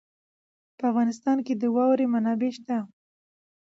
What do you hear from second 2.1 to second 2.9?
منابع شته.